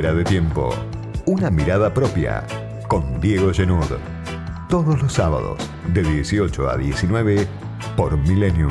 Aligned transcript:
Fuera 0.00 0.16
de 0.16 0.24
tiempo. 0.24 0.70
Una 1.26 1.50
mirada 1.50 1.92
propia 1.92 2.42
con 2.88 3.20
Diego 3.20 3.52
Genud. 3.52 3.84
Todos 4.66 5.02
los 5.02 5.12
sábados 5.12 5.58
de 5.92 6.02
18 6.02 6.70
a 6.70 6.78
19 6.78 7.46
por 7.98 8.16
Millennium. 8.16 8.70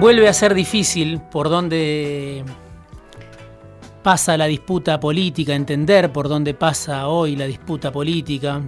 Vuelve 0.00 0.28
a 0.28 0.34
ser 0.34 0.52
difícil 0.52 1.18
por 1.18 1.48
dónde 1.48 2.44
pasa 4.08 4.38
la 4.38 4.46
disputa 4.46 4.98
política, 4.98 5.54
entender 5.54 6.10
por 6.10 6.30
dónde 6.30 6.54
pasa 6.54 7.08
hoy 7.08 7.36
la 7.36 7.44
disputa 7.44 7.92
política. 7.92 8.62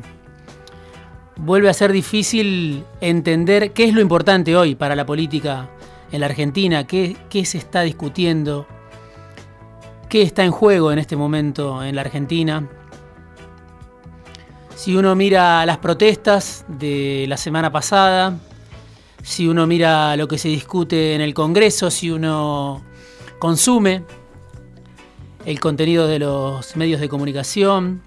Vuelve 1.36 1.70
a 1.70 1.72
ser 1.72 1.92
difícil 1.92 2.84
entender 3.00 3.72
qué 3.72 3.84
es 3.84 3.94
lo 3.94 4.02
importante 4.02 4.54
hoy 4.54 4.74
para 4.74 4.94
la 4.94 5.06
política 5.06 5.70
en 6.12 6.20
la 6.20 6.26
Argentina, 6.26 6.86
qué, 6.86 7.16
qué 7.30 7.46
se 7.46 7.56
está 7.56 7.80
discutiendo, 7.80 8.66
qué 10.10 10.20
está 10.20 10.44
en 10.44 10.50
juego 10.50 10.92
en 10.92 10.98
este 10.98 11.16
momento 11.16 11.82
en 11.82 11.96
la 11.96 12.02
Argentina. 12.02 12.68
Si 14.74 14.94
uno 14.94 15.16
mira 15.16 15.64
las 15.64 15.78
protestas 15.78 16.66
de 16.68 17.24
la 17.26 17.38
semana 17.38 17.72
pasada, 17.72 18.36
si 19.22 19.48
uno 19.48 19.66
mira 19.66 20.14
lo 20.18 20.28
que 20.28 20.36
se 20.36 20.48
discute 20.48 21.14
en 21.14 21.22
el 21.22 21.32
Congreso, 21.32 21.90
si 21.90 22.10
uno 22.10 22.84
consume 23.38 24.04
el 25.50 25.58
contenido 25.58 26.06
de 26.06 26.20
los 26.20 26.76
medios 26.76 27.00
de 27.00 27.08
comunicación, 27.08 28.02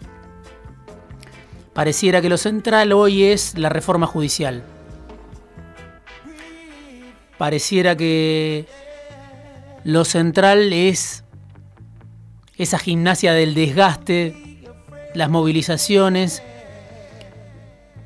pareciera 1.74 2.22
que 2.22 2.30
lo 2.30 2.38
central 2.38 2.94
hoy 2.94 3.24
es 3.24 3.58
la 3.58 3.68
reforma 3.68 4.08
judicial. 4.08 4.64
Pareciera 7.38 7.98
que 7.98 8.66
lo 9.84 10.06
central 10.06 10.72
es 10.72 11.26
esa 12.56 12.80
gimnasia 12.80 13.34
del 13.34 13.56
desgaste, 13.56 14.64
las 15.14 15.30
movilizaciones, 15.30 16.42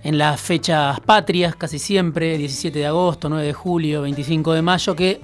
en 0.04 0.18
las 0.18 0.42
fechas 0.42 1.00
patrias, 1.02 1.56
casi 1.56 1.78
siempre, 1.78 2.40
17 2.40 2.80
de 2.80 2.88
agosto, 2.88 3.30
9 3.30 3.46
de 3.46 3.54
julio, 3.54 4.02
25 4.02 4.54
de 4.54 4.62
mayo, 4.64 4.96
que 4.96 5.22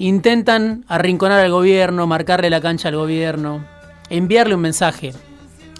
intentan 0.00 0.86
arrinconar 0.88 1.40
al 1.40 1.50
gobierno, 1.50 2.06
marcarle 2.06 2.48
la 2.48 2.62
cancha 2.62 2.88
al 2.88 2.96
gobierno, 2.96 3.66
enviarle 4.08 4.54
un 4.54 4.62
mensaje 4.62 5.12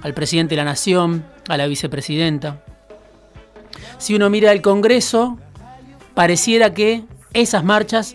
al 0.03 0.13
presidente 0.13 0.51
de 0.51 0.57
la 0.59 0.65
nación, 0.65 1.25
a 1.49 1.57
la 1.57 1.67
vicepresidenta. 1.67 2.63
Si 3.97 4.15
uno 4.15 4.29
mira 4.29 4.53
el 4.53 4.61
Congreso, 4.61 5.39
pareciera 6.13 6.75
que 6.75 7.05
esas 7.33 7.65
marchas 7.65 8.15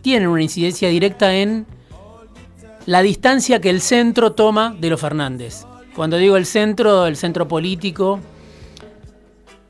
tienen 0.00 0.28
una 0.28 0.42
incidencia 0.42 0.88
directa 0.90 1.34
en 1.34 1.66
la 2.86 3.02
distancia 3.02 3.60
que 3.60 3.70
el 3.70 3.80
centro 3.80 4.32
toma 4.32 4.76
de 4.78 4.90
los 4.90 5.00
Fernández. 5.00 5.64
Cuando 5.96 6.18
digo 6.18 6.36
el 6.36 6.46
centro, 6.46 7.08
el 7.08 7.16
centro 7.16 7.48
político, 7.48 8.20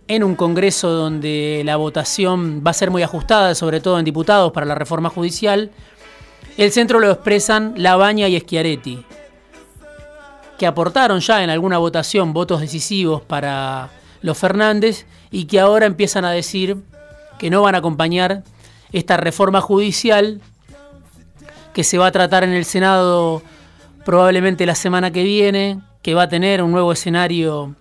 en 0.09 0.23
un 0.23 0.37
Congreso 0.37 0.91
donde 0.91 1.63
la 1.65 1.77
votación 1.77 2.63
va 2.65 2.71
a 2.71 2.75
ser 2.75 2.91
muy 2.91 3.03
ajustada, 3.03 3.55
sobre 3.55 3.81
todo 3.81 3.99
en 3.99 4.05
diputados 4.05 4.53
para 4.53 4.67
la 4.67 4.75
reforma 4.75 5.11
judicial, 5.11 5.71
el 6.57 6.73
centro 6.73 7.01
lo 7.01 7.11
expresan 7.11 7.75
Labaña 7.77 8.29
y 8.29 8.39
Schiaretti, 8.39 9.05
que 10.59 10.67
aportaron 10.67 11.21
ya 11.21 11.43
en 11.43 11.51
alguna 11.51 11.79
votación 11.79 12.33
votos 12.33 12.61
decisivos 12.61 13.23
para 13.23 13.91
los 14.23 14.39
Fernández 14.39 15.07
y 15.31 15.45
que 15.45 15.61
ahora 15.61 15.87
empiezan 15.87 16.25
a 16.25 16.31
decir 16.31 16.79
que 17.39 17.51
no 17.51 17.63
van 17.63 17.75
a 17.75 17.79
acompañar 17.79 18.43
esta 18.93 19.17
reforma 19.17 19.61
judicial 19.61 20.41
que 21.75 21.85
se 21.85 21.99
va 21.99 22.07
a 22.07 22.13
tratar 22.13 22.45
en 22.45 22.53
el 22.53 22.65
Senado 22.65 23.43
probablemente 24.05 24.65
la 24.65 24.75
semana 24.75 25.11
que 25.11 25.25
viene, 25.25 25.81
que 26.01 26.15
va 26.15 26.23
a 26.23 26.29
tener 26.29 26.63
un 26.63 26.73
nuevo 26.73 26.93
escenario 26.93 27.75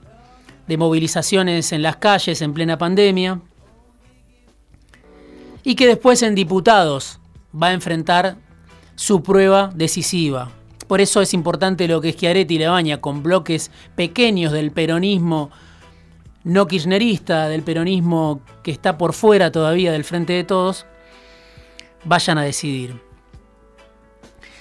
de 0.67 0.77
movilizaciones 0.77 1.71
en 1.71 1.81
las 1.81 1.97
calles 1.97 2.41
en 2.41 2.53
plena 2.53 2.77
pandemia, 2.77 3.41
y 5.63 5.75
que 5.75 5.87
después 5.87 6.21
en 6.21 6.35
diputados 6.35 7.19
va 7.51 7.67
a 7.67 7.73
enfrentar 7.73 8.37
su 8.95 9.23
prueba 9.23 9.71
decisiva. 9.73 10.51
Por 10.87 11.01
eso 11.01 11.21
es 11.21 11.33
importante 11.33 11.87
lo 11.87 11.99
que 11.99 12.13
Schiaretti 12.13 12.59
le 12.59 12.67
baña 12.67 13.01
con 13.01 13.23
bloques 13.23 13.71
pequeños 13.95 14.51
del 14.51 14.71
peronismo 14.71 15.49
no 16.43 16.67
kirchnerista, 16.67 17.49
del 17.49 17.63
peronismo 17.63 18.41
que 18.61 18.69
está 18.69 18.99
por 18.99 19.13
fuera 19.13 19.51
todavía 19.51 19.91
del 19.91 20.03
frente 20.03 20.33
de 20.33 20.43
todos, 20.43 20.85
vayan 22.03 22.37
a 22.37 22.43
decidir. 22.43 23.01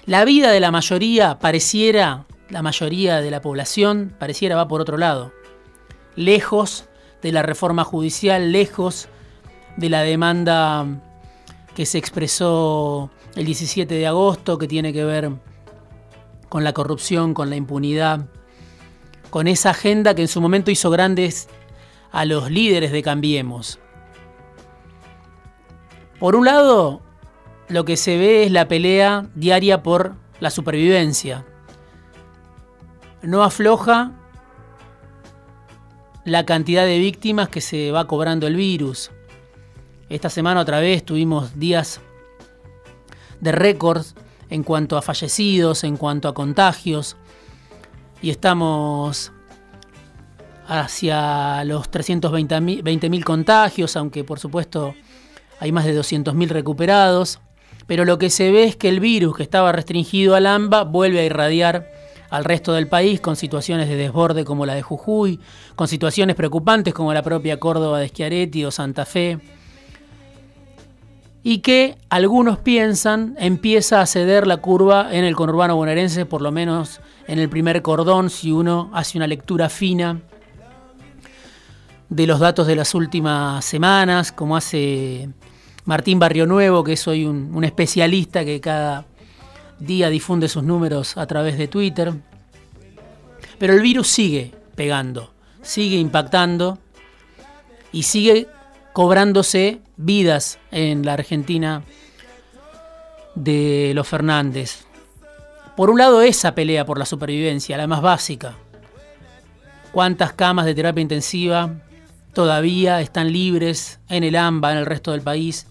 La 0.06 0.24
vida 0.24 0.50
de 0.50 0.60
la 0.60 0.70
mayoría 0.70 1.38
pareciera, 1.38 2.24
la 2.48 2.62
mayoría 2.62 3.20
de 3.20 3.30
la 3.30 3.42
población 3.42 4.16
pareciera 4.18 4.56
va 4.56 4.66
por 4.66 4.80
otro 4.80 4.96
lado 4.96 5.32
lejos 6.16 6.86
de 7.22 7.32
la 7.32 7.42
reforma 7.42 7.84
judicial, 7.84 8.52
lejos 8.52 9.08
de 9.76 9.88
la 9.88 10.02
demanda 10.02 10.86
que 11.74 11.86
se 11.86 11.98
expresó 11.98 13.10
el 13.34 13.46
17 13.46 13.94
de 13.94 14.06
agosto, 14.06 14.58
que 14.58 14.68
tiene 14.68 14.92
que 14.92 15.04
ver 15.04 15.30
con 16.48 16.64
la 16.64 16.72
corrupción, 16.72 17.34
con 17.34 17.50
la 17.50 17.56
impunidad, 17.56 18.26
con 19.30 19.48
esa 19.48 19.70
agenda 19.70 20.14
que 20.14 20.22
en 20.22 20.28
su 20.28 20.40
momento 20.40 20.70
hizo 20.70 20.90
grandes 20.90 21.48
a 22.12 22.24
los 22.24 22.50
líderes 22.50 22.92
de 22.92 23.02
Cambiemos. 23.02 23.80
Por 26.20 26.36
un 26.36 26.44
lado, 26.44 27.02
lo 27.68 27.84
que 27.84 27.96
se 27.96 28.16
ve 28.16 28.44
es 28.44 28.52
la 28.52 28.68
pelea 28.68 29.26
diaria 29.34 29.82
por 29.82 30.14
la 30.38 30.50
supervivencia. 30.50 31.44
No 33.22 33.42
afloja 33.42 34.12
la 36.24 36.46
cantidad 36.46 36.86
de 36.86 36.98
víctimas 36.98 37.48
que 37.48 37.60
se 37.60 37.90
va 37.90 38.06
cobrando 38.06 38.46
el 38.46 38.56
virus. 38.56 39.10
Esta 40.08 40.30
semana 40.30 40.60
otra 40.60 40.80
vez 40.80 41.04
tuvimos 41.04 41.58
días 41.58 42.00
de 43.40 43.52
récords 43.52 44.14
en 44.48 44.62
cuanto 44.62 44.96
a 44.96 45.02
fallecidos, 45.02 45.84
en 45.84 45.96
cuanto 45.96 46.28
a 46.28 46.34
contagios, 46.34 47.16
y 48.22 48.30
estamos 48.30 49.32
hacia 50.66 51.62
los 51.64 51.90
320.000 51.90 53.24
contagios, 53.24 53.96
aunque 53.96 54.24
por 54.24 54.38
supuesto 54.38 54.94
hay 55.60 55.72
más 55.72 55.84
de 55.84 55.98
200.000 55.98 56.48
recuperados, 56.48 57.40
pero 57.86 58.04
lo 58.04 58.18
que 58.18 58.30
se 58.30 58.50
ve 58.50 58.64
es 58.64 58.76
que 58.76 58.88
el 58.88 59.00
virus 59.00 59.36
que 59.36 59.42
estaba 59.42 59.72
restringido 59.72 60.34
al 60.34 60.46
AMBA 60.46 60.84
vuelve 60.84 61.20
a 61.20 61.24
irradiar 61.24 61.90
al 62.34 62.44
resto 62.44 62.72
del 62.72 62.88
país 62.88 63.20
con 63.20 63.36
situaciones 63.36 63.88
de 63.88 63.94
desborde 63.94 64.44
como 64.44 64.66
la 64.66 64.74
de 64.74 64.82
Jujuy, 64.82 65.38
con 65.76 65.86
situaciones 65.86 66.34
preocupantes 66.34 66.92
como 66.92 67.14
la 67.14 67.22
propia 67.22 67.60
Córdoba 67.60 68.00
de 68.00 68.08
Schiaretti 68.08 68.64
o 68.64 68.72
Santa 68.72 69.04
Fe, 69.04 69.38
y 71.44 71.58
que 71.58 71.96
algunos 72.08 72.58
piensan 72.58 73.36
empieza 73.38 74.00
a 74.00 74.06
ceder 74.06 74.48
la 74.48 74.56
curva 74.56 75.14
en 75.14 75.22
el 75.22 75.36
conurbano 75.36 75.76
bonaerense, 75.76 76.26
por 76.26 76.42
lo 76.42 76.50
menos 76.50 77.00
en 77.28 77.38
el 77.38 77.48
primer 77.48 77.82
cordón, 77.82 78.30
si 78.30 78.50
uno 78.50 78.90
hace 78.92 79.16
una 79.16 79.28
lectura 79.28 79.68
fina 79.68 80.20
de 82.08 82.26
los 82.26 82.40
datos 82.40 82.66
de 82.66 82.74
las 82.74 82.96
últimas 82.96 83.64
semanas, 83.64 84.32
como 84.32 84.56
hace 84.56 85.28
Martín 85.84 86.18
Barrio 86.18 86.46
Nuevo, 86.46 86.82
que 86.82 86.96
soy 86.96 87.26
un, 87.26 87.54
un 87.54 87.62
especialista 87.62 88.44
que 88.44 88.60
cada 88.60 89.06
día 89.78 90.08
difunde 90.08 90.48
sus 90.48 90.62
números 90.62 91.16
a 91.16 91.26
través 91.26 91.58
de 91.58 91.68
Twitter. 91.68 92.14
Pero 93.58 93.74
el 93.74 93.80
virus 93.80 94.08
sigue 94.08 94.52
pegando, 94.74 95.32
sigue 95.62 95.96
impactando 95.96 96.78
y 97.92 98.02
sigue 98.02 98.48
cobrándose 98.92 99.80
vidas 99.96 100.58
en 100.70 101.04
la 101.04 101.14
Argentina 101.14 101.82
de 103.34 103.92
los 103.94 104.06
Fernández. 104.06 104.84
Por 105.76 105.90
un 105.90 105.98
lado, 105.98 106.22
esa 106.22 106.54
pelea 106.54 106.84
por 106.84 106.98
la 106.98 107.06
supervivencia, 107.06 107.76
la 107.76 107.86
más 107.86 108.00
básica. 108.00 108.54
¿Cuántas 109.92 110.32
camas 110.32 110.66
de 110.66 110.74
terapia 110.74 111.02
intensiva 111.02 111.70
todavía 112.32 113.00
están 113.00 113.32
libres 113.32 114.00
en 114.08 114.24
el 114.24 114.36
AMBA, 114.36 114.72
en 114.72 114.78
el 114.78 114.86
resto 114.86 115.12
del 115.12 115.22
país? 115.22 115.66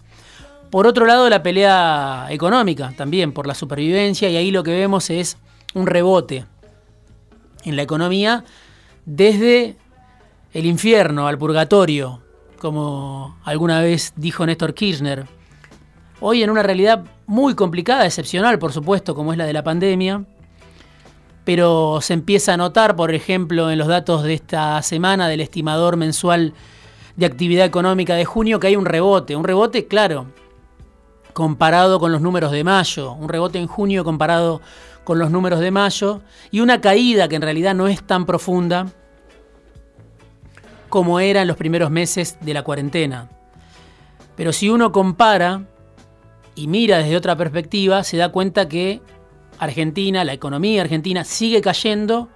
Por 0.70 0.86
otro 0.86 1.06
lado, 1.06 1.28
la 1.30 1.42
pelea 1.42 2.26
económica 2.30 2.92
también 2.96 3.32
por 3.32 3.46
la 3.46 3.54
supervivencia 3.54 4.28
y 4.28 4.36
ahí 4.36 4.50
lo 4.50 4.62
que 4.62 4.72
vemos 4.72 5.08
es 5.08 5.36
un 5.72 5.86
rebote 5.86 6.44
en 7.64 7.76
la 7.76 7.82
economía 7.82 8.44
desde 9.06 9.76
el 10.52 10.66
infierno 10.66 11.26
al 11.26 11.38
purgatorio, 11.38 12.20
como 12.58 13.36
alguna 13.44 13.80
vez 13.80 14.12
dijo 14.16 14.46
Néstor 14.46 14.74
Kirchner. 14.74 15.26
Hoy 16.20 16.42
en 16.42 16.50
una 16.50 16.62
realidad 16.62 17.04
muy 17.26 17.54
complicada, 17.54 18.06
excepcional 18.06 18.58
por 18.58 18.72
supuesto, 18.72 19.14
como 19.14 19.32
es 19.32 19.38
la 19.38 19.46
de 19.46 19.52
la 19.52 19.64
pandemia, 19.64 20.24
pero 21.44 21.98
se 22.00 22.14
empieza 22.14 22.54
a 22.54 22.56
notar, 22.56 22.96
por 22.96 23.12
ejemplo, 23.12 23.70
en 23.70 23.78
los 23.78 23.88
datos 23.88 24.22
de 24.22 24.34
esta 24.34 24.80
semana 24.82 25.28
del 25.28 25.40
estimador 25.40 25.96
mensual 25.96 26.54
de 27.16 27.26
actividad 27.26 27.66
económica 27.66 28.14
de 28.14 28.24
junio, 28.24 28.58
que 28.58 28.68
hay 28.68 28.76
un 28.76 28.86
rebote, 28.86 29.36
un 29.36 29.44
rebote, 29.44 29.86
claro, 29.86 30.26
comparado 31.34 32.00
con 32.00 32.12
los 32.12 32.22
números 32.22 32.52
de 32.52 32.64
mayo, 32.64 33.12
un 33.12 33.28
rebote 33.28 33.58
en 33.58 33.66
junio 33.66 34.04
comparado 34.04 34.62
con 35.02 35.18
los 35.18 35.30
números 35.30 35.60
de 35.60 35.70
mayo, 35.70 36.22
y 36.50 36.60
una 36.60 36.80
caída 36.80 37.28
que 37.28 37.36
en 37.36 37.42
realidad 37.42 37.74
no 37.74 37.88
es 37.88 38.02
tan 38.02 38.24
profunda 38.24 38.86
como 40.88 41.20
era 41.20 41.42
en 41.42 41.48
los 41.48 41.56
primeros 41.56 41.90
meses 41.90 42.38
de 42.40 42.54
la 42.54 42.62
cuarentena. 42.62 43.28
Pero 44.36 44.52
si 44.52 44.70
uno 44.70 44.92
compara 44.92 45.64
y 46.54 46.68
mira 46.68 46.98
desde 46.98 47.16
otra 47.16 47.36
perspectiva, 47.36 48.04
se 48.04 48.16
da 48.16 48.30
cuenta 48.30 48.68
que 48.68 49.02
Argentina, 49.58 50.24
la 50.24 50.32
economía 50.32 50.82
argentina, 50.82 51.24
sigue 51.24 51.60
cayendo 51.60 52.28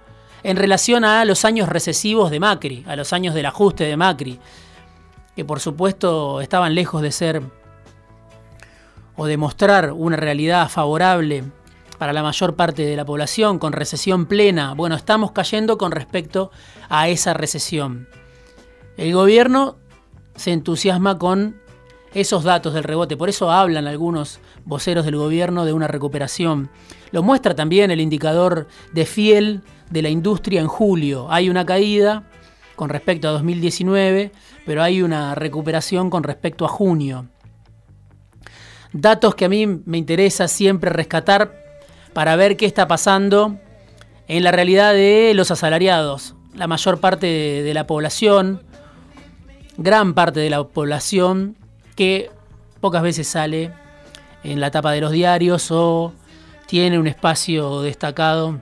en 0.43 0.57
relación 0.57 1.05
a 1.05 1.23
los 1.25 1.45
años 1.45 1.69
recesivos 1.69 2.31
de 2.31 2.39
Macri, 2.39 2.83
a 2.87 2.95
los 2.95 3.13
años 3.13 3.33
del 3.33 3.45
ajuste 3.45 3.85
de 3.85 3.97
Macri, 3.97 4.39
que 5.35 5.45
por 5.45 5.61
supuesto 5.61 6.41
estaban 6.41 6.75
lejos 6.75 7.01
de 7.01 7.11
ser 7.13 7.41
o 9.19 9.27
de 9.27 9.35
mostrar 9.35 9.91
una 9.91 10.15
realidad 10.15 10.69
favorable 10.69 11.43
para 11.97 12.13
la 12.13 12.23
mayor 12.23 12.55
parte 12.55 12.83
de 12.83 12.95
la 12.95 13.03
población, 13.03 13.59
con 13.59 13.73
recesión 13.73 14.25
plena. 14.27 14.73
Bueno, 14.73 14.95
estamos 14.95 15.33
cayendo 15.33 15.77
con 15.77 15.91
respecto 15.91 16.51
a 16.87 17.09
esa 17.09 17.33
recesión. 17.33 18.07
El 18.95 19.13
gobierno 19.13 19.75
se 20.35 20.53
entusiasma 20.53 21.17
con 21.17 21.59
esos 22.13 22.45
datos 22.45 22.73
del 22.73 22.85
rebote, 22.85 23.17
por 23.17 23.27
eso 23.27 23.51
hablan 23.51 23.87
algunos 23.87 24.39
voceros 24.63 25.03
del 25.03 25.17
gobierno 25.17 25.65
de 25.65 25.73
una 25.73 25.89
recuperación. 25.89 26.69
Lo 27.11 27.21
muestra 27.21 27.53
también 27.55 27.91
el 27.91 27.99
indicador 27.99 28.67
de 28.93 29.05
fiel 29.05 29.63
de 29.89 30.01
la 30.01 30.07
industria 30.07 30.61
en 30.61 30.69
julio. 30.69 31.27
Hay 31.29 31.49
una 31.49 31.65
caída 31.65 32.23
con 32.77 32.87
respecto 32.87 33.27
a 33.27 33.31
2019, 33.31 34.31
pero 34.65 34.81
hay 34.81 35.01
una 35.01 35.35
recuperación 35.35 36.09
con 36.09 36.23
respecto 36.23 36.63
a 36.63 36.69
junio. 36.69 37.27
Datos 38.93 39.35
que 39.35 39.45
a 39.45 39.49
mí 39.49 39.67
me 39.67 39.97
interesa 39.97 40.47
siempre 40.47 40.89
rescatar 40.89 41.53
para 42.13 42.35
ver 42.35 42.57
qué 42.57 42.65
está 42.65 42.87
pasando 42.87 43.57
en 44.27 44.43
la 44.43 44.51
realidad 44.51 44.93
de 44.93 45.33
los 45.35 45.51
asalariados. 45.51 46.35
La 46.55 46.67
mayor 46.67 46.99
parte 46.99 47.27
de 47.27 47.73
la 47.73 47.85
población, 47.85 48.63
gran 49.77 50.13
parte 50.13 50.39
de 50.39 50.49
la 50.49 50.63
población 50.63 51.55
que 51.95 52.31
pocas 52.81 53.03
veces 53.03 53.27
sale 53.27 53.71
en 54.43 54.59
la 54.59 54.71
tapa 54.71 54.91
de 54.91 55.01
los 55.01 55.11
diarios 55.11 55.69
o 55.71 56.13
tiene 56.65 56.97
un 56.97 57.07
espacio 57.07 57.81
destacado 57.81 58.59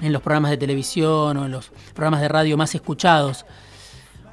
en 0.00 0.12
los 0.12 0.20
programas 0.20 0.50
de 0.50 0.56
televisión 0.58 1.36
o 1.36 1.46
en 1.46 1.52
los 1.52 1.70
programas 1.94 2.20
de 2.20 2.28
radio 2.28 2.56
más 2.56 2.74
escuchados. 2.74 3.46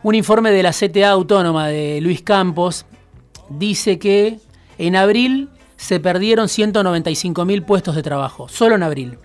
Un 0.03 0.15
informe 0.15 0.51
de 0.51 0.63
la 0.63 0.71
CTA 0.71 1.11
Autónoma 1.11 1.67
de 1.67 2.01
Luis 2.01 2.21
Campos 2.23 2.85
dice 3.49 3.99
que 3.99 4.39
en 4.81 4.95
abril 4.95 5.49
se 5.77 5.99
perdieron 5.99 6.47
195.000 6.47 7.65
puestos 7.65 7.95
de 7.95 8.01
trabajo, 8.01 8.49
solo 8.49 8.75
en 8.75 8.83
abril. 8.83 9.19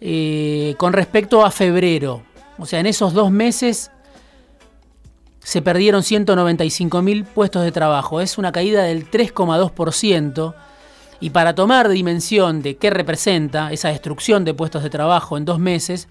Eh, 0.00 0.74
con 0.76 0.92
respecto 0.92 1.44
a 1.44 1.50
febrero, 1.50 2.22
o 2.58 2.66
sea, 2.66 2.80
en 2.80 2.86
esos 2.86 3.14
dos 3.14 3.30
meses 3.30 3.90
se 5.40 5.62
perdieron 5.62 6.02
195.000 6.02 7.24
puestos 7.24 7.64
de 7.64 7.72
trabajo. 7.72 8.20
Es 8.20 8.36
una 8.36 8.52
caída 8.52 8.82
del 8.82 9.10
3,2%. 9.10 10.54
Y 11.20 11.30
para 11.30 11.54
tomar 11.54 11.88
dimensión 11.88 12.60
de 12.60 12.76
qué 12.76 12.90
representa 12.90 13.72
esa 13.72 13.88
destrucción 13.88 14.44
de 14.44 14.52
puestos 14.52 14.82
de 14.82 14.90
trabajo 14.90 15.38
en 15.38 15.46
dos 15.46 15.58
meses, 15.58 16.08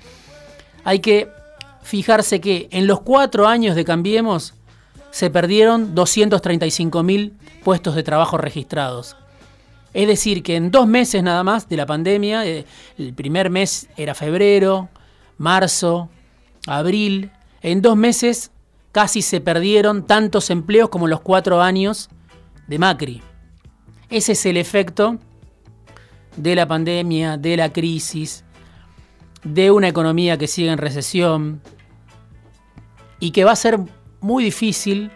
hay 0.83 0.99
que 0.99 1.29
fijarse 1.83 2.41
que 2.41 2.69
en 2.71 2.87
los 2.87 3.01
cuatro 3.01 3.47
años 3.47 3.75
de 3.75 3.85
Cambiemos 3.85 4.55
se 5.13 5.29
perdieron 5.29 5.93
235.000 5.93 7.33
puestos 7.63 7.93
de 7.93 8.01
trabajo 8.01 8.39
registrados. 8.39 9.15
Es 9.93 10.07
decir, 10.07 10.41
que 10.41 10.55
en 10.55 10.71
dos 10.71 10.87
meses 10.87 11.21
nada 11.21 11.43
más 11.43 11.69
de 11.69 11.77
la 11.77 11.85
pandemia, 11.85 12.47
eh, 12.47 12.65
el 12.97 13.13
primer 13.13 13.51
mes 13.51 13.87
era 13.95 14.15
febrero, 14.15 14.89
marzo, 15.37 16.09
abril, 16.65 17.29
en 17.61 17.83
dos 17.83 17.95
meses 17.95 18.49
casi 18.91 19.21
se 19.21 19.39
perdieron 19.39 20.07
tantos 20.07 20.49
empleos 20.49 20.89
como 20.89 21.05
los 21.05 21.21
cuatro 21.21 21.61
años 21.61 22.09
de 22.67 22.79
Macri. 22.79 23.21
Ese 24.09 24.31
es 24.31 24.43
el 24.47 24.57
efecto 24.57 25.19
de 26.37 26.55
la 26.55 26.67
pandemia, 26.67 27.37
de 27.37 27.55
la 27.55 27.71
crisis, 27.71 28.43
de 29.43 29.69
una 29.69 29.89
economía 29.89 30.39
que 30.39 30.47
sigue 30.47 30.71
en 30.71 30.79
recesión 30.79 31.61
y 33.19 33.29
que 33.29 33.43
va 33.43 33.51
a 33.51 33.55
ser 33.55 33.79
muy 34.23 34.43
difícil 34.43 35.11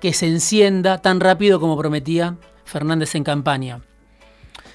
que 0.00 0.12
se 0.12 0.26
encienda 0.26 0.98
tan 0.98 1.20
rápido 1.20 1.58
como 1.58 1.76
prometía 1.76 2.36
Fernández 2.64 3.14
en 3.14 3.24
campaña. 3.24 3.80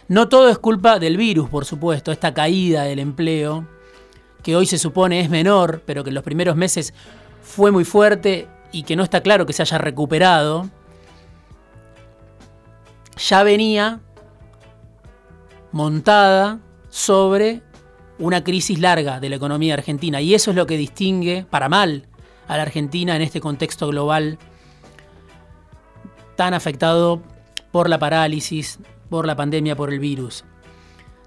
No 0.08 0.28
todo 0.28 0.50
es 0.50 0.58
culpa 0.58 1.00
del 1.00 1.16
virus, 1.16 1.50
por 1.50 1.64
supuesto, 1.66 2.12
esta 2.12 2.34
caída 2.34 2.84
del 2.84 3.00
empleo, 3.00 3.68
que 4.44 4.56
hoy 4.56 4.66
se 4.66 4.78
supone 4.78 5.22
es 5.22 5.30
menor, 5.30 5.84
pero 5.86 6.04
que 6.04 6.10
en 6.10 6.16
los 6.16 6.24
primeros 6.24 6.56
meses 6.56 6.94
fue 7.42 7.72
muy 7.72 7.86
fuerte 7.86 8.48
y 8.72 8.84
que 8.84 8.96
no 8.96 9.04
está 9.04 9.22
claro 9.22 9.46
que 9.46 9.54
se 9.54 9.62
haya 9.62 9.78
recuperado, 9.78 10.70
ya 13.18 13.44
venía 13.44 14.02
montada 15.72 16.60
sobre 16.90 17.62
una 18.18 18.44
crisis 18.44 18.80
larga 18.80 19.20
de 19.20 19.30
la 19.30 19.36
economía 19.36 19.76
argentina. 19.76 20.22
Y 20.22 20.34
eso 20.34 20.52
es 20.52 20.58
lo 20.58 20.66
que 20.66 20.78
distingue, 20.78 21.46
para 21.50 21.70
mal, 21.70 22.08
a 22.52 22.58
la 22.58 22.64
Argentina 22.64 23.16
en 23.16 23.22
este 23.22 23.40
contexto 23.40 23.88
global 23.88 24.38
tan 26.36 26.54
afectado 26.54 27.22
por 27.72 27.88
la 27.88 27.98
parálisis, 27.98 28.78
por 29.10 29.26
la 29.26 29.38
pandemia, 29.38 29.78
por 29.78 29.94
el 29.94 30.00
virus. 30.00 30.44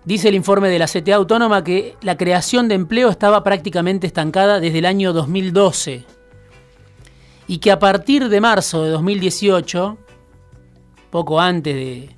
Dice 0.05 0.29
el 0.29 0.35
informe 0.35 0.69
de 0.69 0.79
la 0.79 0.87
CTA 0.87 1.15
Autónoma 1.15 1.65
que 1.65 1.97
la 2.03 2.19
creación 2.19 2.69
de 2.69 2.75
empleo 2.75 3.09
estaba 3.09 3.43
prácticamente 3.43 4.06
estancada 4.06 4.61
desde 4.61 4.81
el 4.81 4.85
año 4.85 5.15
2012 5.15 6.05
y 7.47 7.56
que 7.56 7.73
a 7.73 7.79
partir 7.79 8.29
de 8.29 8.43
marzo 8.43 8.85
de 8.85 8.91
2018, 8.91 9.97
poco 11.09 11.41
antes 11.41 11.75
de, 11.75 12.11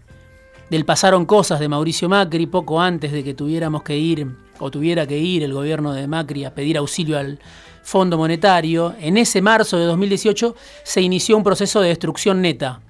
del 0.68 0.84
pasaron 0.84 1.26
cosas 1.26 1.60
de 1.60 1.68
Mauricio 1.68 2.08
Macri, 2.08 2.46
poco 2.46 2.80
antes 2.80 3.12
de 3.12 3.22
que 3.22 3.34
tuviéramos 3.34 3.84
que 3.84 3.96
ir 3.96 4.26
o 4.58 4.70
tuviera 4.70 5.06
que 5.06 5.18
ir 5.18 5.42
el 5.42 5.52
gobierno 5.52 5.92
de 5.92 6.06
Macri 6.06 6.44
a 6.44 6.54
pedir 6.54 6.78
auxilio 6.78 7.18
al 7.18 7.38
Fondo 7.82 8.18
Monetario, 8.18 8.94
en 9.00 9.16
ese 9.16 9.40
marzo 9.40 9.78
de 9.78 9.84
2018 9.84 10.56
se 10.82 11.00
inició 11.00 11.36
un 11.36 11.44
proceso 11.44 11.80
de 11.80 11.88
destrucción 11.88 12.42
neta 12.42 12.80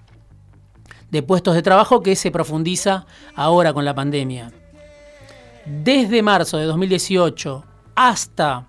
de 1.10 1.22
puestos 1.22 1.54
de 1.54 1.62
trabajo 1.62 2.02
que 2.02 2.16
se 2.16 2.30
profundiza 2.30 3.06
ahora 3.34 3.72
con 3.72 3.84
la 3.84 3.94
pandemia 3.94 4.50
desde 5.66 6.22
marzo 6.22 6.58
de 6.58 6.64
2018 6.64 7.64
hasta 7.94 8.68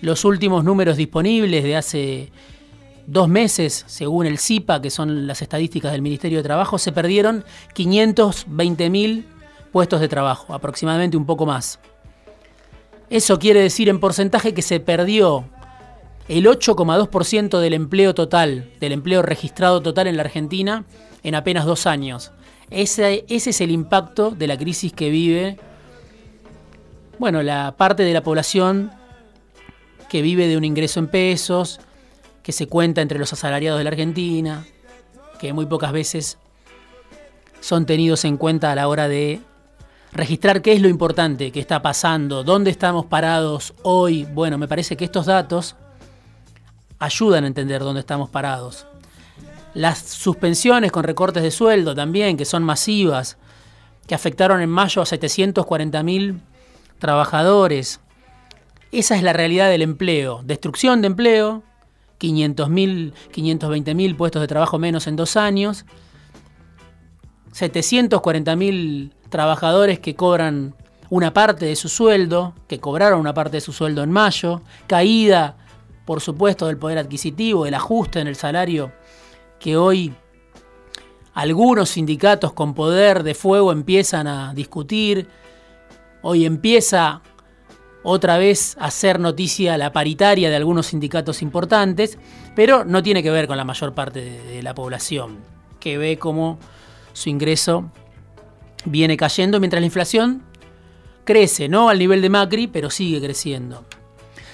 los 0.00 0.24
últimos 0.24 0.62
números 0.62 0.96
disponibles 0.96 1.64
de 1.64 1.76
hace 1.76 2.32
dos 3.06 3.28
meses, 3.28 3.84
según 3.86 4.26
el 4.26 4.38
CIPA, 4.38 4.82
que 4.82 4.90
son 4.90 5.26
las 5.26 5.42
estadísticas 5.42 5.92
del 5.92 6.02
Ministerio 6.02 6.38
de 6.38 6.44
Trabajo, 6.44 6.78
se 6.78 6.92
perdieron 6.92 7.44
520.000 7.74 9.24
puestos 9.72 10.00
de 10.00 10.08
trabajo, 10.08 10.54
aproximadamente 10.54 11.16
un 11.16 11.24
poco 11.24 11.46
más. 11.46 11.80
Eso 13.12 13.38
quiere 13.38 13.60
decir 13.60 13.90
en 13.90 14.00
porcentaje 14.00 14.54
que 14.54 14.62
se 14.62 14.80
perdió 14.80 15.44
el 16.28 16.46
8,2% 16.46 17.60
del 17.60 17.74
empleo 17.74 18.14
total, 18.14 18.72
del 18.80 18.92
empleo 18.92 19.20
registrado 19.20 19.82
total 19.82 20.06
en 20.06 20.16
la 20.16 20.22
Argentina 20.22 20.86
en 21.22 21.34
apenas 21.34 21.66
dos 21.66 21.86
años. 21.86 22.32
Ese, 22.70 23.26
ese 23.28 23.50
es 23.50 23.60
el 23.60 23.70
impacto 23.70 24.30
de 24.30 24.46
la 24.46 24.56
crisis 24.56 24.94
que 24.94 25.10
vive 25.10 25.58
bueno, 27.18 27.42
la 27.42 27.76
parte 27.76 28.02
de 28.02 28.14
la 28.14 28.22
población 28.22 28.90
que 30.08 30.22
vive 30.22 30.48
de 30.48 30.56
un 30.56 30.64
ingreso 30.64 30.98
en 30.98 31.08
pesos, 31.08 31.80
que 32.42 32.52
se 32.52 32.66
cuenta 32.66 33.02
entre 33.02 33.18
los 33.18 33.30
asalariados 33.34 33.78
de 33.78 33.84
la 33.84 33.90
Argentina, 33.90 34.64
que 35.38 35.52
muy 35.52 35.66
pocas 35.66 35.92
veces 35.92 36.38
son 37.60 37.84
tenidos 37.84 38.24
en 38.24 38.38
cuenta 38.38 38.72
a 38.72 38.74
la 38.74 38.88
hora 38.88 39.06
de 39.06 39.42
registrar 40.12 40.62
qué 40.62 40.72
es 40.72 40.82
lo 40.82 40.88
importante 40.88 41.50
que 41.50 41.60
está 41.60 41.80
pasando, 41.80 42.44
dónde 42.44 42.70
estamos 42.70 43.06
parados 43.06 43.74
hoy. 43.82 44.24
Bueno, 44.24 44.58
me 44.58 44.68
parece 44.68 44.96
que 44.96 45.04
estos 45.04 45.26
datos 45.26 45.76
ayudan 46.98 47.44
a 47.44 47.46
entender 47.46 47.82
dónde 47.82 48.00
estamos 48.00 48.28
parados. 48.30 48.86
Las 49.74 49.98
suspensiones 50.00 50.92
con 50.92 51.04
recortes 51.04 51.42
de 51.42 51.50
sueldo 51.50 51.94
también, 51.94 52.36
que 52.36 52.44
son 52.44 52.62
masivas, 52.62 53.38
que 54.06 54.14
afectaron 54.14 54.60
en 54.60 54.68
mayo 54.68 55.00
a 55.00 55.06
740.000 55.06 56.40
trabajadores. 56.98 58.00
Esa 58.92 59.16
es 59.16 59.22
la 59.22 59.32
realidad 59.32 59.70
del 59.70 59.80
empleo. 59.80 60.42
Destrucción 60.44 61.00
de 61.00 61.06
empleo, 61.06 61.62
500.000, 62.20 63.14
520.000 63.32 64.16
puestos 64.16 64.42
de 64.42 64.48
trabajo 64.48 64.78
menos 64.78 65.06
en 65.06 65.16
dos 65.16 65.38
años, 65.38 65.86
740.000 67.54 69.12
trabajadores 69.32 69.98
que 69.98 70.14
cobran 70.14 70.76
una 71.10 71.32
parte 71.32 71.66
de 71.66 71.74
su 71.74 71.88
sueldo, 71.88 72.54
que 72.68 72.78
cobraron 72.78 73.18
una 73.18 73.34
parte 73.34 73.56
de 73.56 73.60
su 73.60 73.72
sueldo 73.72 74.04
en 74.04 74.12
mayo, 74.12 74.60
caída, 74.86 75.56
por 76.04 76.20
supuesto, 76.20 76.68
del 76.68 76.76
poder 76.76 76.98
adquisitivo, 76.98 77.66
el 77.66 77.74
ajuste 77.74 78.20
en 78.20 78.28
el 78.28 78.36
salario 78.36 78.92
que 79.58 79.76
hoy 79.76 80.14
algunos 81.34 81.90
sindicatos 81.90 82.52
con 82.52 82.74
poder 82.74 83.22
de 83.22 83.34
fuego 83.34 83.72
empiezan 83.72 84.26
a 84.26 84.52
discutir, 84.54 85.28
hoy 86.20 86.44
empieza 86.44 87.22
otra 88.02 88.36
vez 88.36 88.76
a 88.80 88.90
ser 88.90 89.18
noticia 89.18 89.78
la 89.78 89.92
paritaria 89.92 90.50
de 90.50 90.56
algunos 90.56 90.88
sindicatos 90.88 91.40
importantes, 91.40 92.18
pero 92.54 92.84
no 92.84 93.02
tiene 93.02 93.22
que 93.22 93.30
ver 93.30 93.46
con 93.46 93.56
la 93.56 93.64
mayor 93.64 93.94
parte 93.94 94.20
de, 94.20 94.62
la 94.62 94.74
población, 94.74 95.38
que 95.80 95.96
ve 95.96 96.18
cómo 96.18 96.58
su 97.12 97.30
ingreso 97.30 97.90
viene 98.84 99.16
cayendo 99.16 99.60
mientras 99.60 99.80
la 99.80 99.86
inflación 99.86 100.42
crece, 101.24 101.68
no 101.68 101.88
al 101.88 101.98
nivel 101.98 102.20
de 102.22 102.30
Macri, 102.30 102.66
pero 102.66 102.90
sigue 102.90 103.20
creciendo. 103.20 103.84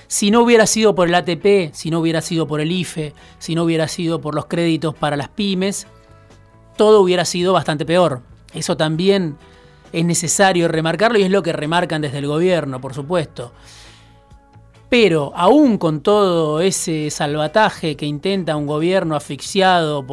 Si 0.06 0.30
no 0.30 0.40
hubiera 0.40 0.66
sido 0.66 0.94
por 0.94 1.08
el 1.08 1.14
ATP, 1.14 1.74
si 1.74 1.90
no 1.90 2.00
hubiera 2.00 2.22
sido 2.22 2.46
por 2.46 2.60
el 2.60 2.72
IFE, 2.72 3.14
si 3.38 3.54
no 3.54 3.64
hubiera 3.64 3.88
sido 3.88 4.20
por 4.20 4.34
los 4.34 4.46
créditos 4.46 4.94
para 4.94 5.16
las 5.16 5.28
pymes, 5.28 5.86
todo 6.76 7.00
hubiera 7.00 7.24
sido 7.24 7.52
bastante 7.52 7.84
peor. 7.84 8.22
Eso 8.54 8.76
también 8.76 9.36
es 9.92 10.04
necesario 10.04 10.68
remarcarlo 10.68 11.18
y 11.18 11.22
es 11.22 11.30
lo 11.30 11.42
que 11.42 11.52
remarcan 11.52 12.00
desde 12.00 12.18
el 12.18 12.26
gobierno, 12.26 12.80
por 12.80 12.94
supuesto. 12.94 13.52
Pero 14.88 15.32
aún 15.36 15.76
con 15.76 16.00
todo 16.00 16.60
ese 16.60 17.10
salvataje 17.10 17.96
que 17.96 18.06
intenta 18.06 18.56
un 18.56 18.66
gobierno 18.66 19.16
asfixiado 19.16 20.06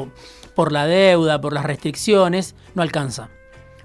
por, 0.55 0.71
la 0.73 0.85
deuda, 0.85 1.39
por 1.39 1.53
las 1.53 1.65
restricciones, 1.65 2.55
no 2.73 2.81
alcanza. 2.81 3.29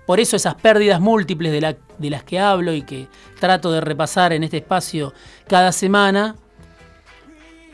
Por 0.07 0.21
eso 0.21 0.37
esas 0.37 0.55
pérdidas 0.57 1.01
múltiples 1.01 1.53
de, 1.53 2.11
las 2.11 2.25
que 2.25 2.39
hablo 2.39 2.73
y 2.73 2.83
que 2.83 3.09
trato 3.39 3.71
de 3.71 3.81
repasar 3.81 4.33
en 4.33 4.43
este 4.43 4.59
espacio 4.59 5.13
cada 5.47 5.73
semana, 5.73 6.37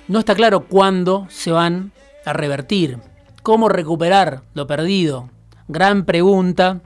no 0.08 0.18
está 0.18 0.34
claro 0.34 0.66
cuándo 0.66 1.26
se 1.30 1.50
van 1.50 1.92
a 2.24 2.32
revertir. 2.32 2.98
¿Cómo 3.42 3.68
recuperar 3.68 4.42
lo 4.54 4.66
perdido? 4.66 5.30
Gran 5.68 6.04
pregunta 6.04 6.80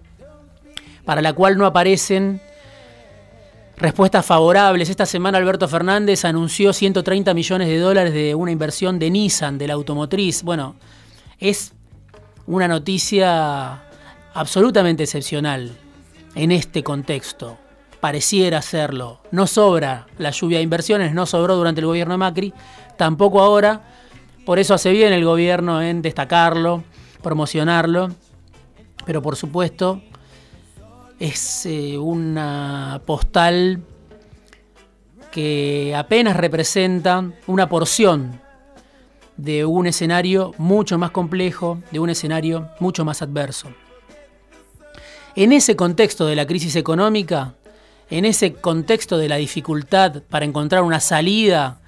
para 1.04 1.22
la 1.22 1.32
cual 1.32 1.58
no 1.58 1.66
aparecen 1.66 2.40
respuestas 3.76 4.24
favorables. 4.24 4.90
Esta 4.90 5.06
semana 5.06 5.38
Alberto 5.38 5.66
Fernández 5.66 6.24
anunció 6.24 6.72
130 6.72 7.34
millones 7.34 7.68
de 7.68 7.78
dólares 7.78 8.12
de 8.12 8.34
una 8.34 8.52
inversión 8.52 8.98
de 8.98 9.10
Nissan, 9.10 9.58
de 9.58 9.66
la 9.66 9.74
automotriz. 9.74 10.42
Bueno, 10.42 10.76
es 11.38 11.72
una 12.46 12.68
noticia 12.68 13.82
absolutamente 14.34 15.04
excepcional 15.04 15.72
en 16.34 16.52
este 16.52 16.82
contexto. 16.82 17.58
Pareciera 18.00 18.62
serlo. 18.62 19.20
No 19.30 19.46
sobra 19.46 20.06
la 20.18 20.30
lluvia 20.30 20.58
de 20.58 20.64
inversiones, 20.64 21.12
no 21.12 21.26
sobró 21.26 21.56
durante 21.56 21.80
el 21.80 21.86
gobierno 21.86 22.14
de 22.14 22.18
Macri, 22.18 22.54
tampoco 22.96 23.40
ahora. 23.40 23.82
Por 24.46 24.58
eso 24.58 24.74
hace 24.74 24.90
bien 24.90 25.12
el 25.12 25.24
gobierno 25.24 25.82
en 25.82 26.00
destacarlo, 26.02 26.82
promocionarlo. 27.22 28.08
Pero 29.04 29.20
por 29.22 29.36
supuesto, 29.36 30.00
es 31.18 31.66
eh, 31.66 31.98
una 31.98 33.02
postal 33.04 33.82
que 35.30 35.94
apenas 35.96 36.36
representa 36.36 37.30
una 37.46 37.68
porción 37.68 38.40
de 39.36 39.64
un 39.64 39.86
escenario 39.86 40.52
mucho 40.58 40.98
más 40.98 41.10
complejo, 41.12 41.78
de 41.90 42.00
un 42.00 42.10
escenario 42.10 42.68
mucho 42.80 43.04
más 43.04 43.22
adverso. 43.22 43.68
En 45.40 45.54
ese 45.54 45.74
contexto 45.74 46.26
de 46.26 46.36
la 46.36 46.46
crisis 46.46 46.76
económica, 46.76 47.54
en 48.10 48.26
ese 48.26 48.52
contexto 48.52 49.16
de 49.16 49.26
la 49.26 49.36
dificultad 49.36 50.22
para 50.28 50.44
encontrar 50.44 50.82
una 50.82 51.00
salida 51.00 51.80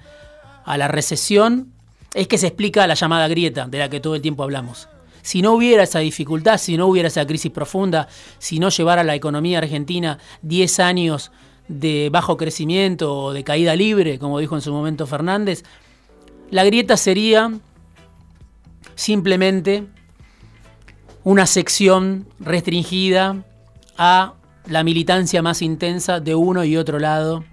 a 0.65 0.75
la 0.75 0.87
recesión, 0.87 1.71
es 2.15 2.27
que 2.27 2.39
se 2.39 2.47
explica 2.47 2.87
la 2.87 2.95
llamada 2.95 3.27
grieta 3.27 3.67
de 3.67 3.77
la 3.77 3.91
que 3.91 3.99
todo 3.99 4.15
el 4.15 4.23
tiempo 4.23 4.41
hablamos. 4.41 4.89
Si 5.21 5.43
no 5.43 5.51
hubiera 5.53 5.83
esa 5.83 5.99
dificultad, 5.99 6.57
si 6.57 6.77
no 6.77 6.87
hubiera 6.87 7.09
esa 7.09 7.27
crisis 7.27 7.51
profunda, 7.51 8.07
si 8.39 8.57
no 8.57 8.69
llevara 8.69 9.03
la 9.03 9.13
economía 9.13 9.59
argentina 9.59 10.17
10 10.41 10.79
años 10.79 11.31
de 11.67 12.09
bajo 12.11 12.37
crecimiento 12.37 13.15
o 13.15 13.33
de 13.33 13.43
caída 13.43 13.75
libre, 13.75 14.17
como 14.17 14.39
dijo 14.39 14.55
en 14.55 14.63
su 14.63 14.73
momento 14.73 15.05
Fernández, 15.05 15.63
la 16.49 16.63
grieta 16.63 16.97
sería 16.97 17.51
simplemente 18.95 19.85
una 21.23 21.45
sección 21.45 22.27
restringida 22.39 23.43
a 23.97 24.33
la 24.67 24.83
militancia 24.83 25.41
más 25.41 25.61
intensa 25.61 26.19
de 26.19 26.35
uno 26.35 26.63
y 26.63 26.77
otro 26.77 26.99
lado 26.99 27.43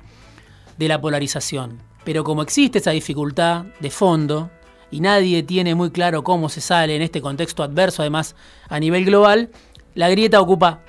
de 0.76 0.88
la 0.88 1.00
polarización. 1.00 1.80
Pero 2.04 2.24
como 2.24 2.42
existe 2.42 2.78
esa 2.78 2.90
dificultad 2.92 3.66
de 3.80 3.90
fondo, 3.90 4.50
y 4.90 5.00
nadie 5.00 5.42
tiene 5.44 5.74
muy 5.74 5.90
claro 5.90 6.24
cómo 6.24 6.48
se 6.48 6.60
sale 6.60 6.96
en 6.96 7.02
este 7.02 7.20
contexto 7.20 7.62
adverso, 7.62 8.02
además 8.02 8.34
a 8.68 8.80
nivel 8.80 9.04
global, 9.04 9.50
la 9.94 10.08
grieta 10.08 10.40
ocupa 10.40 10.80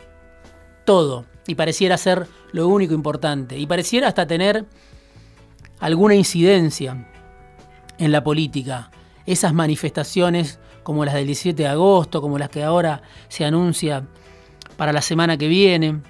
todo 0.85 1.25
y 1.45 1.55
pareciera 1.55 1.97
ser 1.97 2.27
lo 2.51 2.67
único 2.67 2.93
importante 2.93 3.57
y 3.57 3.67
pareciera 3.67 4.07
hasta 4.07 4.25
tener 4.25 4.65
alguna 5.79 6.15
incidencia 6.15 7.07
en 7.97 8.11
la 8.11 8.23
política. 8.23 8.89
Esas 9.25 9.53
manifestaciones 9.53 10.59
como 10.83 11.05
las 11.05 11.13
del 11.13 11.25
17 11.25 11.63
de 11.63 11.69
agosto, 11.69 12.21
como 12.21 12.37
las 12.37 12.49
que 12.49 12.63
ahora 12.63 13.01
se 13.27 13.45
anuncia 13.45 14.05
para 14.77 14.93
la 14.93 15.01
semana 15.01 15.37
que 15.37 15.47
viene. 15.47 16.01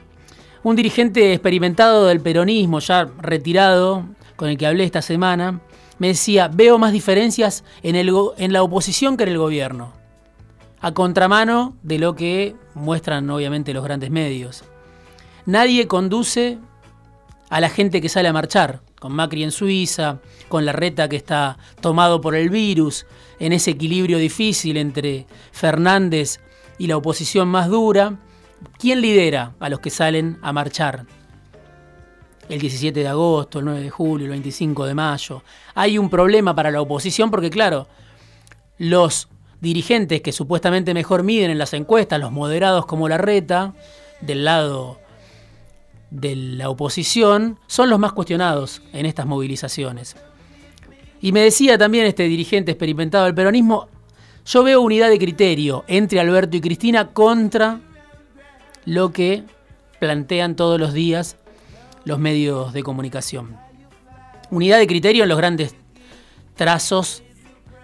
Un 0.63 0.75
dirigente 0.75 1.33
experimentado 1.33 2.07
del 2.07 2.21
peronismo, 2.21 2.79
ya 2.79 3.09
retirado, 3.19 4.05
con 4.35 4.49
el 4.49 4.57
que 4.57 4.67
hablé 4.67 4.83
esta 4.83 5.01
semana, 5.01 5.61
me 5.97 6.07
decía, 6.07 6.47
veo 6.47 6.77
más 6.77 6.93
diferencias 6.93 7.63
en, 7.83 7.95
en 7.95 8.53
la 8.53 8.63
oposición 8.63 9.17
que 9.17 9.23
en 9.23 9.29
el 9.29 9.37
gobierno, 9.37 9.93
a 10.79 10.93
contramano 10.93 11.75
de 11.83 11.99
lo 11.99 12.15
que 12.15 12.55
muestran 12.73 13.29
obviamente 13.29 13.73
los 13.73 13.83
grandes 13.83 14.09
medios. 14.09 14.63
Nadie 15.45 15.87
conduce 15.87 16.57
a 17.49 17.59
la 17.59 17.69
gente 17.69 18.01
que 18.01 18.09
sale 18.09 18.29
a 18.29 18.33
marchar, 18.33 18.81
con 19.01 19.13
Macri 19.13 19.43
en 19.43 19.49
Suiza, 19.49 20.19
con 20.47 20.63
la 20.63 20.73
reta 20.73 21.09
que 21.09 21.15
está 21.15 21.57
tomado 21.81 22.21
por 22.21 22.35
el 22.35 22.51
virus, 22.51 23.07
en 23.39 23.51
ese 23.51 23.71
equilibrio 23.71 24.19
difícil 24.19 24.77
entre 24.77 25.25
Fernández 25.51 26.39
y 26.77 26.85
la 26.85 26.97
oposición 26.97 27.47
más 27.47 27.67
dura. 27.67 28.19
¿Quién 28.77 29.01
lidera 29.01 29.55
a 29.59 29.69
los 29.69 29.79
que 29.79 29.89
salen 29.89 30.37
a 30.43 30.53
marchar? 30.53 31.07
el 32.47 32.59
17 32.59 32.99
de 32.99 33.07
agosto, 33.07 33.59
el 33.59 33.65
9 33.65 33.81
de 33.81 33.89
julio, 33.89 34.25
el 34.25 34.31
25 34.31 34.85
de 34.85 34.93
mayo. 34.93 35.41
Hay 35.73 35.97
un 35.97 36.09
problema 36.09 36.53
para 36.53 36.69
la 36.69 36.81
oposición 36.81 37.31
porque, 37.31 37.49
claro, 37.49 37.87
los 38.77 39.29
dirigentes 39.61 40.21
que 40.21 40.31
supuestamente 40.31 40.93
mejor 40.93 41.23
miden 41.23 41.49
en 41.49 41.57
las 41.57 41.73
encuestas, 41.73 42.19
los 42.19 42.31
moderados 42.31 42.85
como 42.85 43.09
la 43.09 43.17
reta, 43.17 43.73
del 44.19 44.43
lado 44.43 45.00
de 46.11 46.35
la 46.35 46.69
oposición, 46.69 47.57
son 47.67 47.89
los 47.89 47.97
más 47.97 48.13
cuestionados 48.13 48.81
en 48.93 49.05
estas 49.05 49.25
movilizaciones. 49.25 50.15
Y 51.21 51.31
me 51.31 51.41
decía 51.41 51.77
también 51.77 52.05
este 52.05 52.23
dirigente 52.23 52.71
experimentado 52.71 53.25
del 53.25 53.33
peronismo, 53.35 53.87
yo 54.45 54.63
veo 54.63 54.81
unidad 54.81 55.09
de 55.09 55.19
criterio 55.19 55.83
entre 55.87 56.19
Alberto 56.19 56.57
y 56.57 56.61
Cristina 56.61 57.09
contra 57.09 57.79
lo 58.85 59.11
que 59.11 59.43
plantean 59.99 60.55
todos 60.55 60.79
los 60.79 60.93
días 60.93 61.37
los 62.05 62.19
medios 62.19 62.73
de 62.73 62.83
comunicación. 62.83 63.55
Unidad 64.49 64.79
de 64.79 64.87
criterio 64.87 65.23
en 65.23 65.29
los 65.29 65.37
grandes 65.37 65.75
trazos 66.55 67.23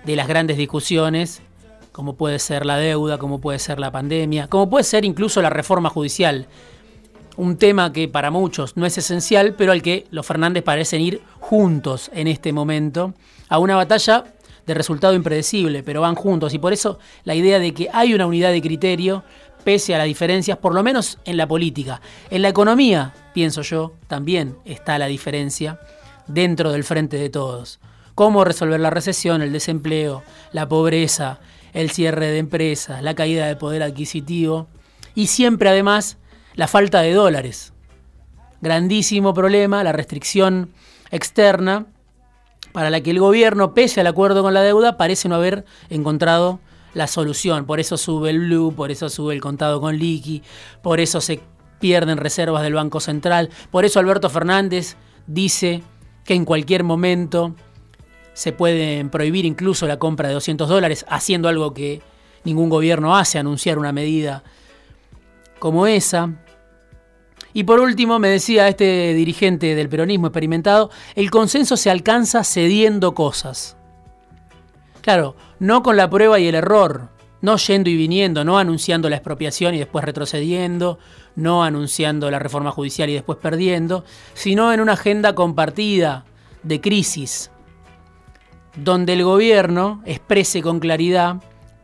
de 0.04 0.16
las 0.16 0.28
grandes 0.28 0.58
discusiones, 0.58 1.42
como 1.92 2.16
puede 2.16 2.40
ser 2.40 2.66
la 2.66 2.78
deuda, 2.78 3.18
como 3.18 3.40
puede 3.40 3.60
ser 3.60 3.80
la 3.80 3.92
pandemia, 3.92 4.48
como 4.48 4.70
puede 4.70 4.84
ser 4.84 5.06
incluso 5.06 5.42
la 5.42 5.50
reforma 5.50 5.90
judicial. 5.90 6.48
Un 7.38 7.58
tema 7.58 7.94
que 7.94 8.08
para 8.08 8.32
muchos 8.32 8.76
no 8.76 8.88
es 8.88 8.98
esencial, 8.98 9.54
pero 9.54 9.72
al 9.72 9.84
que 9.84 10.08
los 10.10 10.26
Fernández 10.26 10.64
parecen 10.64 11.02
ir 11.02 11.22
juntos 11.40 12.10
en 12.14 12.28
este 12.28 12.52
momento 12.52 13.14
a 13.48 13.60
una 13.60 13.76
batalla 13.76 14.24
de 14.66 14.74
resultado 14.74 15.14
impredecible, 15.14 15.84
pero 15.84 16.02
van 16.02 16.16
juntos. 16.16 16.56
Y 16.56 16.60
por 16.60 16.74
eso 16.74 16.98
la 17.26 17.36
idea 17.36 17.60
de 17.60 17.76
que 17.76 17.90
hay 17.94 18.16
una 18.16 18.26
unidad 18.26 18.52
de 18.52 18.62
criterio 18.62 19.24
pese 19.64 19.94
a 19.94 20.00
las 20.00 20.08
diferencias, 20.08 20.58
por 20.58 20.74
lo 20.74 20.82
menos 20.82 21.20
en 21.26 21.38
la 21.38 21.48
política. 21.48 22.02
En 22.32 22.42
la 22.42 22.50
economía, 22.50 23.14
pienso 23.34 23.62
yo, 23.62 23.94
también 24.08 24.58
está 24.66 24.98
la 24.98 25.06
diferencia 25.06 25.80
dentro 26.26 26.72
del 26.72 26.84
frente 26.84 27.18
de 27.18 27.30
todos. 27.30 27.80
Cómo 28.16 28.46
resolver 28.46 28.80
la 28.80 28.90
recesión, 28.90 29.44
el 29.44 29.54
desempleo, 29.54 30.24
la 30.54 30.68
pobreza, 30.68 31.40
el 31.74 31.92
cierre 31.92 32.28
de 32.28 32.40
empresas, 32.40 33.04
la 33.04 33.14
caída 33.14 33.46
del 33.46 33.58
poder 33.58 33.84
adquisitivo 33.84 34.68
y 35.14 35.28
siempre 35.28 35.70
además 35.70 36.18
la 36.58 36.68
falta 36.68 37.02
de 37.02 37.14
dólares. 37.14 37.72
Grandísimo 38.60 39.34
problema, 39.34 39.84
la 39.84 39.94
restricción 39.94 40.72
externa 41.12 41.86
para 42.74 42.90
la 42.90 43.00
que 43.02 43.12
el 43.12 43.20
gobierno, 43.20 43.74
pese 43.74 44.02
al 44.02 44.08
acuerdo 44.08 44.42
con 44.44 44.54
la 44.54 44.62
deuda, 44.62 44.98
parece 44.98 45.30
no 45.30 45.36
haber 45.36 45.64
encontrado 45.90 46.60
la 46.94 47.08
solución. 47.08 47.66
Por 47.66 47.80
eso 47.80 47.96
sube 47.96 48.32
el 48.32 48.40
blue, 48.40 48.74
por 48.76 48.92
eso 48.92 49.08
sube 49.08 49.36
el 49.36 49.42
contado 49.42 49.80
con 49.80 49.98
liqui, 49.98 50.42
por 50.82 51.00
eso 51.00 51.22
se 51.22 51.40
pierden 51.80 52.18
reservas 52.18 52.64
del 52.64 52.74
Banco 52.74 53.00
Central. 53.00 53.50
Por 53.72 53.86
eso 53.86 54.00
Alberto 54.00 54.30
Fernández 54.30 54.98
dice 55.28 55.84
que 56.26 56.34
en 56.34 56.44
cualquier 56.44 56.84
momento 56.84 57.56
se 58.34 58.52
puede 58.52 59.06
prohibir 59.06 59.46
incluso 59.46 59.88
la 59.88 60.00
compra 60.00 60.28
de 60.28 60.34
200 60.34 60.68
dólares, 60.68 61.06
haciendo 61.08 61.50
algo 61.50 61.74
que 61.76 62.02
ningún 62.44 62.70
gobierno 62.70 63.16
hace, 63.16 63.38
anunciar 63.38 63.78
una 63.78 63.92
medida 63.92 64.44
como 65.60 65.86
esa. 65.86 66.34
Y 67.58 67.64
por 67.64 67.80
último, 67.80 68.20
me 68.20 68.30
decía 68.30 68.68
este 68.68 69.16
dirigente 69.16 69.74
del 69.74 69.90
peronismo 69.90 70.28
experimentado, 70.28 70.92
el 71.16 71.32
consenso 71.32 71.76
se 71.76 71.90
alcanza 71.90 72.44
cediendo 72.44 73.16
cosas. 73.16 73.78
Claro, 75.02 75.36
no 75.58 75.82
con 75.82 75.98
la 75.98 76.08
prueba 76.08 76.38
y 76.38 76.48
el 76.48 76.54
error, 76.54 77.10
no 77.42 77.58
yendo 77.58 77.90
y 77.90 77.98
viniendo, 77.98 78.46
no 78.46 78.60
anunciando 78.60 79.10
la 79.10 79.16
expropiación 79.16 79.74
y 79.74 79.80
después 79.80 80.06
retrocediendo, 80.06 81.00
no 81.36 81.64
anunciando 81.64 82.30
la 82.30 82.38
reforma 82.38 82.70
judicial 82.70 83.10
y 83.10 83.16
después 83.16 83.40
perdiendo, 83.40 84.06
sino 84.36 84.72
en 84.72 84.80
una 84.80 84.94
agenda 84.94 85.34
compartida 85.34 86.26
de 86.62 86.80
crisis, 86.80 87.50
donde 88.76 89.14
el 89.14 89.24
gobierno 89.24 90.04
exprese 90.06 90.62
con 90.62 90.80
claridad 90.80 91.38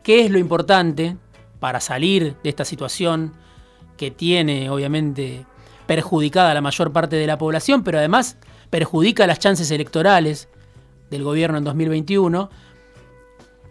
qué 0.04 0.24
es 0.24 0.30
lo 0.30 0.38
importante 0.38 1.16
para 1.58 1.80
salir 1.80 2.36
de 2.44 2.48
esta 2.48 2.64
situación 2.64 3.32
que 3.96 4.12
tiene 4.12 4.70
obviamente 4.70 5.46
perjudicada 5.86 6.50
a 6.50 6.54
la 6.54 6.60
mayor 6.60 6.92
parte 6.92 7.16
de 7.16 7.26
la 7.26 7.38
población, 7.38 7.82
pero 7.82 7.98
además 7.98 8.36
perjudica 8.70 9.26
las 9.26 9.38
chances 9.38 9.70
electorales 9.70 10.48
del 11.10 11.22
gobierno 11.22 11.58
en 11.58 11.64
2021, 11.64 12.50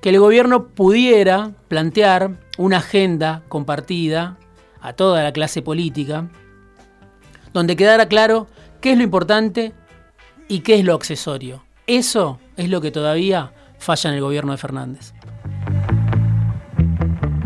que 0.01 0.09
el 0.09 0.19
gobierno 0.19 0.67
pudiera 0.67 1.51
plantear 1.67 2.31
una 2.57 2.77
agenda 2.77 3.43
compartida 3.49 4.37
a 4.81 4.93
toda 4.93 5.23
la 5.23 5.31
clase 5.31 5.61
política, 5.61 6.29
donde 7.53 7.75
quedara 7.75 8.07
claro 8.07 8.47
qué 8.81 8.91
es 8.91 8.97
lo 8.97 9.03
importante 9.03 9.73
y 10.49 10.59
qué 10.59 10.75
es 10.75 10.85
lo 10.85 10.93
accesorio. 10.93 11.63
Eso 11.87 12.39
es 12.57 12.69
lo 12.69 12.81
que 12.81 12.91
todavía 12.91 13.53
falla 13.77 14.09
en 14.09 14.15
el 14.15 14.21
gobierno 14.21 14.51
de 14.51 14.57
Fernández. 14.57 15.12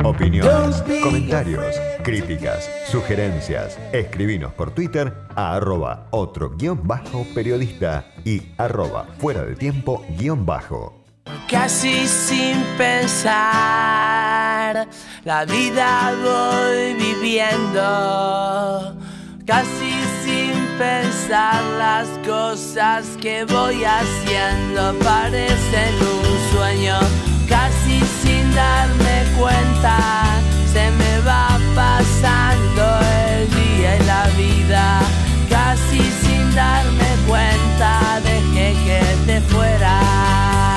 Opiniones, 0.08 0.82
comentarios, 1.04 1.76
críticas, 2.02 2.72
sugerencias. 2.90 3.78
Escribinos 3.92 4.54
por 4.54 4.72
Twitter 4.72 5.14
a 5.36 5.56
arroba 5.56 6.08
otro 6.12 6.56
guion 6.56 6.88
bajo 6.88 7.26
periodista 7.36 8.06
y 8.24 8.42
arroba 8.58 9.06
fuera 9.20 9.44
de 9.44 9.58
tiempo 9.58 10.06
guion 10.18 10.46
bajo. 10.46 11.04
Casi 11.50 12.08
sin 12.08 12.64
pensar, 12.78 13.36
la 15.26 15.44
vida 15.44 16.14
voy 16.24 16.94
viviendo. 16.94 18.96
Casi 19.46 19.92
sin 20.24 20.54
pensar 20.78 21.62
las 21.78 22.08
cosas 22.26 23.06
que 23.22 23.44
voy 23.44 23.84
haciendo 23.84 24.98
parecen 25.00 25.96
un 25.96 26.24
sueño 26.54 26.98
darme 28.58 29.18
cuenta 29.38 29.98
se 30.74 30.90
me 31.00 31.14
va 31.20 31.60
pasando 31.76 32.84
el 33.30 33.50
día 33.60 33.90
y 33.98 34.04
la 34.14 34.24
vida 34.36 35.00
casi 35.50 36.00
sin 36.22 36.56
darme 36.56 37.10
cuenta 37.28 38.20
dejé 38.24 38.68
que 38.86 39.02
te 39.28 39.42
fueras 39.42 40.77